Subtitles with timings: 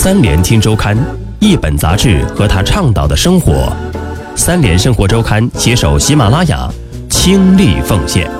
[0.00, 0.96] 三联听周刊，
[1.40, 3.68] 一本杂志和他倡导的生活。
[4.36, 6.70] 三联生活周刊携手喜马拉雅，
[7.10, 8.30] 倾力奉献。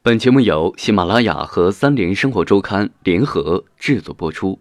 [0.00, 4.58] 本节目由喜马拉雅和三联生活周刊联合制作播出。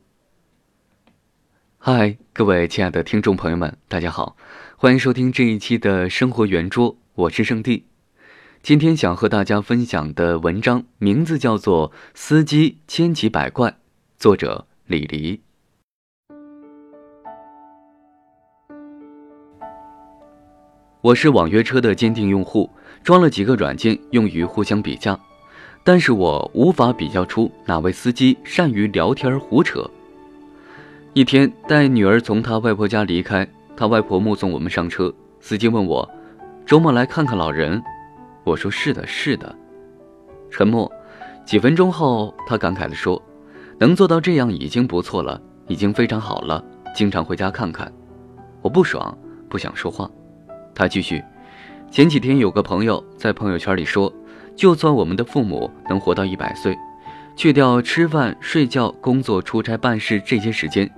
[1.77, 4.35] 嗨，各位亲爱的听众朋友们，大家好，
[4.75, 7.85] 欢迎收听这一期的生活圆桌，我是圣地。
[8.63, 13.69] 今天想和大家分享的文章名字叫做《司机千奇百怪》，
[14.19, 15.41] 作者李黎。
[21.01, 22.69] 我是网约车的坚定用户，
[23.03, 25.19] 装了几个软件用于互相比价，
[25.83, 29.89] 但是我无法比较出哪位司机善于聊天胡扯。
[31.13, 36.07] 一天带女儿从她外婆家离开，她外婆目送我们上车，司机问我
[36.63, 37.81] ：“周末来看看老人？”
[38.43, 39.55] 我说：“是的，是的。”
[40.49, 40.91] 沉默，
[41.45, 43.21] 几分钟后，他感慨地说
[43.79, 46.63] ：“能做到这样已经不错了，已经非常好了。
[46.95, 47.91] 经常回家看看。”
[48.61, 49.17] 我不爽，
[49.49, 50.09] 不想说话。
[50.73, 51.23] 他继续
[51.89, 54.11] ：“前几天有个朋友在朋友圈里说，
[54.55, 56.77] 就算我们的父母能活到一百岁，
[57.35, 60.89] 去掉吃饭、睡觉、工作、出差、办事这些时间，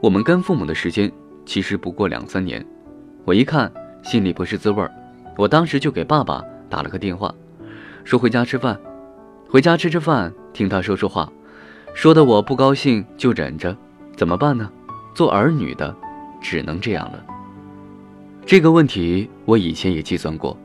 [0.00, 1.10] 我们跟父母的时间
[1.44, 2.64] 其实不过两三年。”
[3.24, 3.70] 我一看，
[4.02, 4.90] 心里不是滋味儿。
[5.36, 6.44] 我当时就给爸爸。
[6.70, 7.34] 打了个电话，
[8.04, 8.80] 说回家吃饭，
[9.48, 11.30] 回家吃吃饭，听他说说话，
[11.92, 13.76] 说的我不高兴就忍着，
[14.16, 14.70] 怎么办呢？
[15.12, 15.94] 做儿女的
[16.40, 17.22] 只能这样了。
[18.46, 20.56] 这个问题我以前也计算过，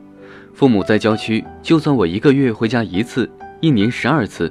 [0.54, 3.28] 父母在郊区，就算我一个月回家一次，
[3.60, 4.50] 一年十二次，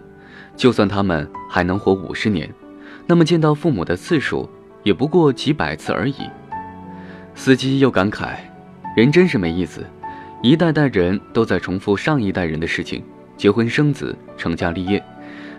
[0.56, 2.54] 就算他们还能活五十年，
[3.08, 4.50] 那么见到父母的次数
[4.84, 6.16] 也不过几百次而已。
[7.34, 8.36] 司机又感慨，
[8.96, 9.84] 人真是没意思。
[10.42, 13.04] 一代代人都在重复上一代人的事情，
[13.36, 15.04] 结婚生子，成家立业，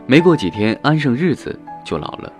[0.06, 2.32] 没过几天安生日子就老了。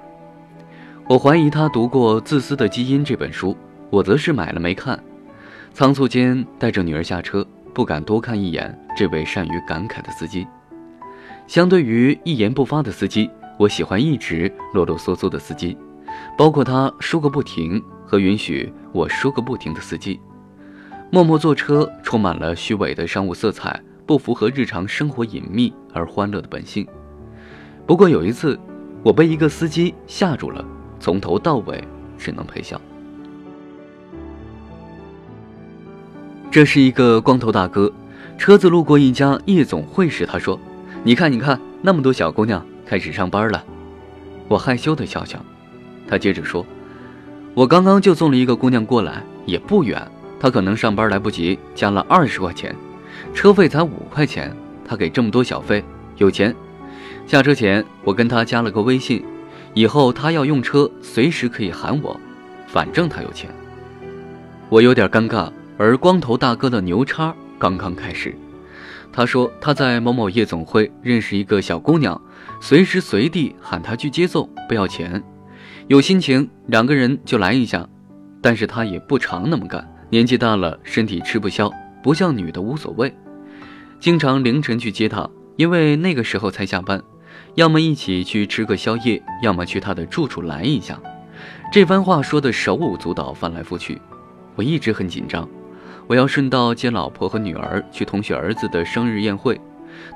[1.09, 3.57] 我怀疑他读过《自私的基因》这本书，
[3.91, 4.99] 我则是买了没看。
[5.73, 7.45] 仓促间带着女儿下车，
[7.75, 10.47] 不敢多看一眼这位善于感慨的司机。
[11.47, 13.29] 相对于一言不发的司机，
[13.59, 15.77] 我喜欢一直啰啰嗦嗦的司机，
[16.39, 20.21] 包括他说个不停和允许我说个不停的司机。
[21.17, 26.87] 默默坐车，充满了虚伪的商务色彩，不符合日常生活隐秘而欢乐的本性。
[27.87, 28.61] 不过有一次，
[29.03, 30.63] 我被一个司机吓住了，
[31.01, 31.83] 从头到尾
[32.19, 32.79] 只能陪笑。
[36.51, 37.91] 这是一个光头大哥，
[38.37, 40.61] 车子路过一家夜总会时，他说
[41.03, 43.65] ：“你看，你看，那么多小姑娘开始上班了。”
[44.49, 45.43] 我害羞的笑笑。
[46.07, 46.67] 他接着说
[47.57, 50.07] ：“我刚刚就送了一个姑娘过来，也不远。”
[50.39, 52.75] 他可能上班来不及，加了二十块钱，
[53.35, 54.55] 车费才五块钱，
[54.85, 55.83] 他给这么多小费，
[56.17, 56.55] 有钱。
[57.27, 59.25] 下车前，我跟他加了个微信，
[59.75, 62.19] 以后他要用车，随时可以喊我，
[62.67, 63.51] 反正他有钱。
[64.69, 68.35] 我有点尴尬，而光头大哥的牛叉刚刚开始。
[69.13, 72.21] 他说他在某某夜总会认识一个小姑娘，
[72.61, 75.23] 随时随地喊他去接送，不要钱，
[75.89, 77.89] 有心情两个人就来一下，
[78.43, 79.89] 但是他也不常那么干。
[80.09, 81.69] 年纪大了，身体吃不消，
[82.03, 83.13] 不像女的无所谓。
[83.99, 87.03] 经常凌晨去接她，因为那个时候才下班，
[87.57, 91.01] 要么一起去吃个宵夜，要么去她的住处来一下。
[91.73, 94.01] 这番话说的手舞足蹈，翻来覆去，
[94.55, 95.49] 我一直很紧张。
[96.07, 99.61] 我要顺道接老婆和女儿去同学儿子的生日宴会。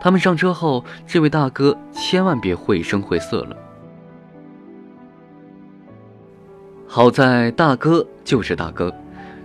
[0.01, 3.57] 他们上车后，这位大哥千万别绘声绘色了。
[6.87, 8.95] 好在大哥就是大哥。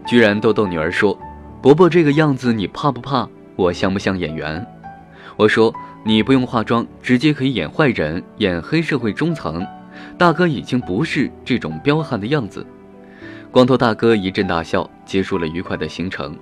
[0.05, 1.17] 居然逗逗女儿说
[1.61, 3.27] ：“伯伯这个样子你怕不怕？
[3.55, 4.65] 我像不像演员？”
[5.35, 5.73] 我说
[6.05, 9.65] ：“你不用化妆，直接可以演坏人，演黑社会中层。
[10.17, 12.65] 大哥已经不是这种彪悍的样子。”
[13.51, 16.37] 光头大哥一阵大笑，结束了愉快的行程。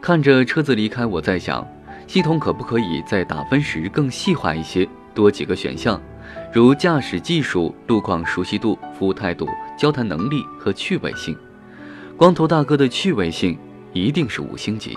[0.00, 1.66] 看着车子离开，我在想，
[2.06, 6.00] 系统可不可以在打分时更细化一些，多几个选项，
[6.52, 9.48] 如驾驶技术、路况熟悉度、服务态度、
[9.78, 11.36] 交谈能力和趣味性。
[12.20, 13.58] 光头大哥的趣味性
[13.94, 14.94] 一定是五星级。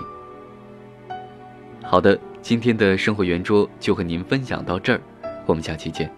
[1.82, 5.00] 好的，今天的生活圆桌就和您分享到这儿，
[5.46, 6.14] 我们下期见。